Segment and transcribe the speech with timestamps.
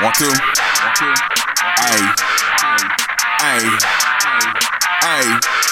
[0.00, 0.26] One, two.
[0.28, 1.12] One, two.
[1.76, 2.00] Hey.
[3.40, 3.78] Hey.
[5.02, 5.67] Hey.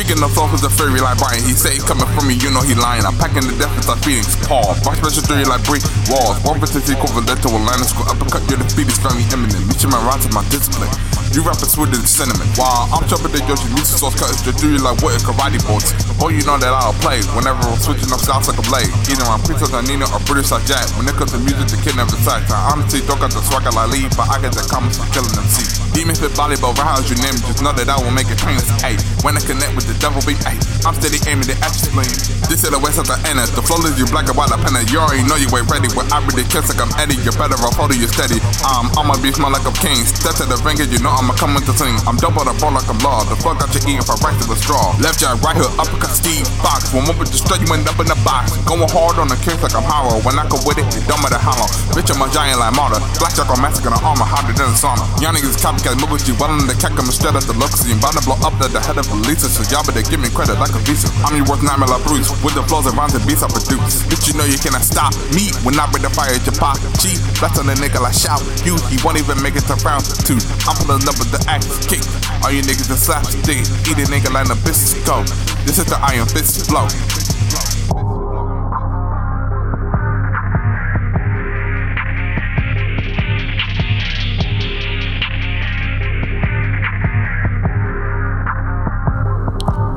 [0.00, 1.44] Kicking floor cause the fury like Bryan.
[1.44, 3.04] He say he coming from me, you know he lying.
[3.04, 4.32] I'm packing the death with like Phoenix.
[4.48, 4.72] Paul.
[4.80, 6.40] My special three like brick walls.
[6.40, 8.08] One versus equivalent to a line of school.
[8.08, 9.60] Uppercut, you're the is family imminent.
[9.60, 10.88] You my round to my discipline.
[11.36, 12.48] You rappers with the sentiment.
[12.56, 15.92] While I'm chopping the Yoshi music sauce just do you like what karate boards.
[16.16, 18.88] Oh, you know that I'll play whenever I'm switching up styles like a blade.
[19.04, 20.88] Either I'm Princess Nina or British like Jack.
[20.96, 22.48] When it comes to music, the kid never sight.
[22.48, 25.36] I honestly don't got the swagger like Lee, but I get the comments from killing
[25.36, 25.44] them.
[25.44, 28.68] See, demon fit volleyball, rounds you name just know that I will make it painless.
[28.80, 32.10] Hey, when I connect with the devil beat, hey, I'm steady aiming the action spleen.
[32.48, 33.38] This is the west of the end.
[33.54, 35.88] The flow is you black and white, I pen You already know you ain't ready.
[35.94, 38.40] When I really kiss like I'm Eddy, you better off hold you steady.
[38.66, 40.02] Um, I'ma be smell like I'm king.
[40.02, 41.94] Step to the finger, you know I'ma come with the sing.
[42.08, 43.22] I'm double the ball like I'm law.
[43.26, 44.94] The fuck out your eating I right to the straw.
[44.98, 46.90] Left jab, right hook, uppercut, Steve Fox.
[46.90, 48.54] Up with the strut, you end up in the box.
[48.68, 50.20] Going hard on the kicks like I'm hollow.
[50.20, 51.66] When I go with it, it dumb at the hollow.
[51.96, 53.00] Bitch, I'm a giant like martyr.
[53.16, 55.02] Blackjack on massacre the armor, harder than a sauna.
[55.18, 57.56] Y'all niggas copycat, with you, well in the cack, I'm straight at the.
[57.56, 59.48] You about to blow up the, the head of Elisa.
[59.48, 61.08] So y'all better give me credit like a visa.
[61.24, 62.28] I'm your nightmare like Bruce.
[62.44, 64.04] With the flows and rhymes and beats I produce.
[64.04, 66.84] Bitch, you know you cannot stop me when I bring the fire at your pocket.
[67.00, 68.42] G, that's on the nigga like shout.
[68.66, 70.36] You, he won't even make it to round two.
[70.68, 72.04] I'm pulling up with the axe kick.
[72.44, 75.24] All you niggas that slapstick, eat a nigga like a business go.
[75.64, 76.84] This is the Iron Fist flow.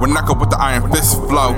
[0.03, 1.53] When I go with the Iron Fist flow.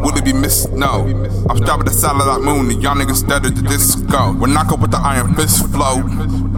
[0.00, 0.72] Will it be missed?
[0.72, 1.04] No.
[1.50, 4.32] I'm strapping the salad like moon, and y'all niggas started the disco.
[4.32, 6.00] When I go with the Iron Fist flow,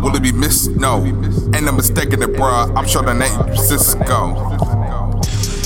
[0.00, 0.70] will it be missed?
[0.76, 1.04] No.
[1.04, 2.72] Ain't no mistaking it, bruh.
[2.76, 4.30] I'm sure that ain't Cisco.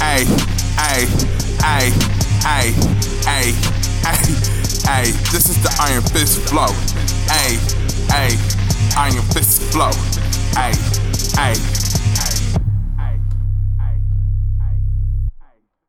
[0.01, 0.25] Ay,
[0.81, 1.05] ay,
[1.61, 1.93] ay,
[2.49, 2.73] ay,
[3.29, 3.53] ay,
[4.09, 4.25] ay,
[4.89, 5.05] ay.
[5.37, 6.73] This is the Iron Fist flow.
[7.29, 7.61] Ay,
[8.09, 8.39] ay,
[8.97, 9.93] Iron Fist flow.
[10.57, 10.73] Ay,
[11.37, 11.78] ay.